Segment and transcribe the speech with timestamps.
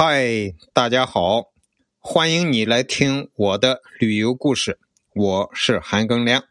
[0.00, 1.50] 嗨，大家好，
[1.98, 4.78] 欢迎你来听我的旅游故事。
[5.12, 6.44] 我是韩庚良。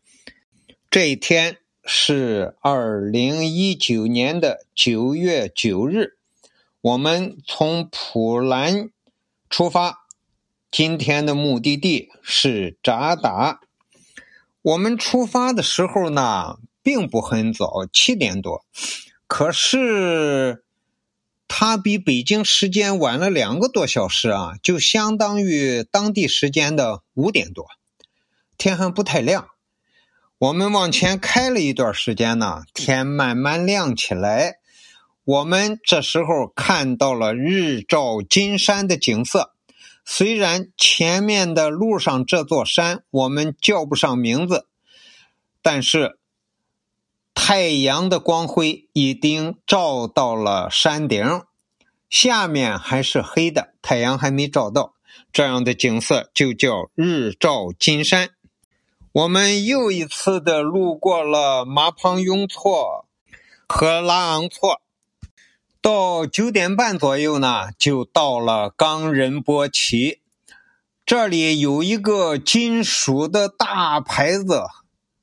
[0.89, 1.55] 这一天
[1.86, 6.18] 是二零一九年的九月九日，
[6.81, 8.90] 我们从普兰
[9.50, 10.00] 出发，
[10.70, 13.62] 今天的目的地是扎达。
[14.62, 18.66] 我们出发的时候呢，并不很早，七点多，
[19.26, 20.66] 可是。
[21.59, 27.66] 它比北京时间晚了两个多小时啊，就相当于当地时间的五点多，
[28.59, 29.48] 天还不太亮。
[30.38, 34.58] 我们往前开了一段时间呢，天慢慢亮起来。
[35.23, 39.55] 我们这时候看到了日照金山的景色。
[40.05, 44.68] 虽然前面的路上这座山我们叫不上名字，
[45.63, 46.16] 但是。
[47.40, 51.44] 太阳的光辉已经照到了山顶，
[52.10, 54.96] 下面还是黑的，太阳还没照到。
[55.32, 58.32] 这样的景色就叫日照金山。
[59.12, 63.05] 我们又一次的路过了麻旁雍措
[63.68, 64.81] 和拉昂措，
[65.80, 70.21] 到九点半左右呢，就到了冈仁波齐。
[71.05, 74.63] 这里有一个金属的大牌子。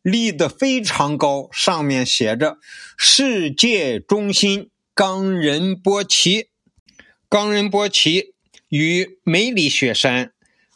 [0.04, 2.58] 立得非常高，上面写着
[2.94, 6.48] “世界中心冈仁波齐”。
[7.26, 8.34] 冈仁波齐
[8.68, 10.32] 与梅里雪山、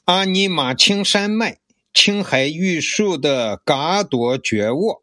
[0.06, 1.58] 阿尼玛清山脉、
[1.92, 5.02] 青海玉树的嘎朵觉沃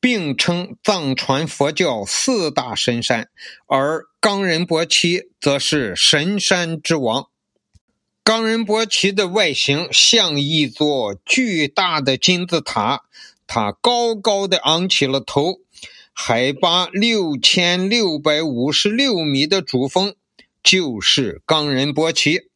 [0.00, 3.28] 并称藏传佛教四大神山，
[3.68, 7.28] 而冈仁波齐则是神山之王。
[8.24, 13.04] 冈仁波齐的外形像一座巨大的金字塔。
[13.54, 15.60] 它高高的昂起了头，
[16.14, 20.14] 海拔六千六百五十六米的主峰
[20.62, 22.48] 就是冈仁波齐。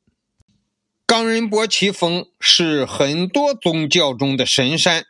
[1.04, 5.04] 冈仁波齐峰是很多宗教中的神山。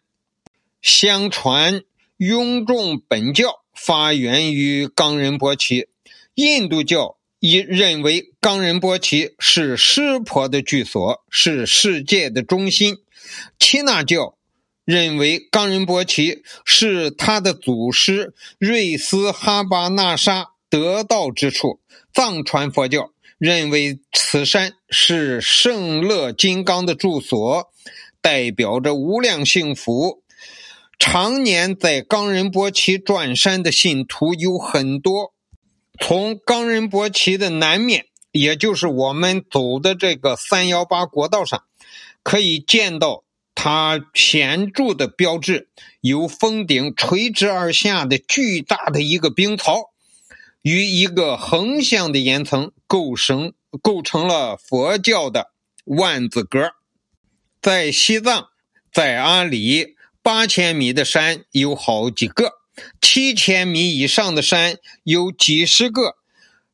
[0.83, 1.85] 相传
[2.17, 5.87] 雍仲本教发源于冈仁波齐，
[6.35, 12.97] 印度教亦认为冈仁波齐是湿婆的居所，是世界的中心。
[13.61, 14.33] 耆那教。
[14.87, 21.81] 认为冈仁波齐是他的祖师瑞斯哈巴那沙得道之处。
[22.15, 27.69] 藏传佛教认为此山是圣乐金刚的住所，
[28.23, 30.23] 代表着无量幸福。
[30.99, 35.35] 常年在冈仁波齐转山的信徒有很多。
[36.01, 41.65] 从冈仁波齐的南面，也就是我们走的这个三幺八国道上，
[42.23, 43.25] 可以见到。
[43.69, 45.69] 它显著的标志
[46.01, 49.91] 由峰顶垂直而下的巨大的一个冰槽，
[50.63, 55.51] 与一个横向的岩层构成构成了佛教的
[55.85, 56.75] 万字格。
[57.61, 58.51] 在西藏，
[58.93, 62.53] 在阿里，八千米的山有好几个，
[63.01, 66.15] 七千米以上的山有几十个。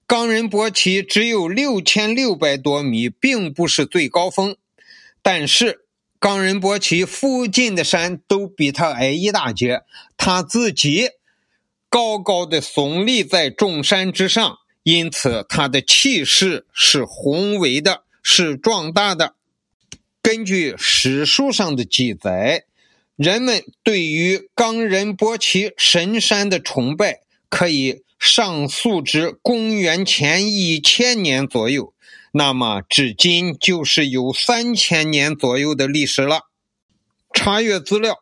[0.06, 4.56] 冈仁波齐只有六千六百多米，并不是最高峰，
[5.22, 5.81] 但是。
[6.22, 9.81] 冈仁波齐附近的山都比他矮一大截，
[10.16, 11.09] 他自己
[11.88, 19.34] 高高的耸立在众山之上，因此他的气势是宏伟的，是壮大的。
[20.22, 22.66] 根据史书上的记载，
[23.16, 31.93] 人们对于冈仁波齐神山的崇拜可以上溯至公元前一千年左右。
[32.34, 36.48] 那么，至今就是有三千年左右的历史了。
[37.34, 38.20] 查阅资料，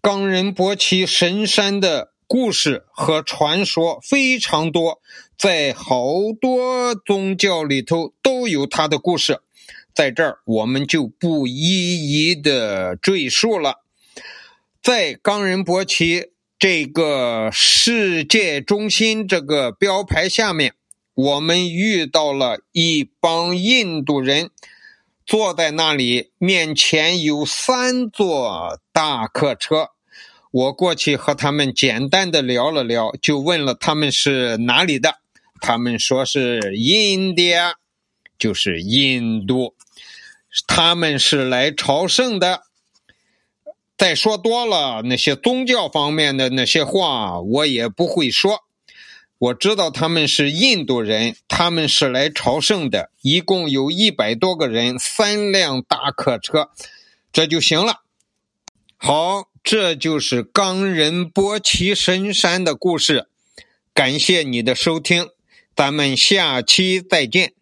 [0.00, 5.00] 冈仁波齐神山的故事和传说非常多，
[5.38, 6.04] 在好
[6.40, 9.38] 多宗教里头都有他的故事，
[9.94, 13.84] 在这儿我们就不一一的赘述了。
[14.82, 20.74] 在冈仁波齐这个世界中心这个标牌下面。
[21.14, 24.50] 我们遇到了一帮印度人，
[25.26, 29.90] 坐在那里，面前有三座大客车。
[30.50, 35.16] 我过去和他们简单的聊了聊，就问了他们是哪里的。
[35.60, 37.74] 他们说是印第安，
[38.38, 39.74] 就是印度。
[40.66, 42.62] 他们是来朝圣的。
[43.96, 48.64] 再说多了，那些宗教方面的那些话，我也不会说。
[49.42, 56.70] 我知道他们是印度人，他们是来朝圣的，一共有一百多个人，三辆大客车，
[57.32, 58.02] 这就行了。
[58.96, 63.26] 好，这就是冈仁波齐神山的故事。
[63.92, 65.26] 感谢你的收听，
[65.74, 67.52] 咱们下期再见。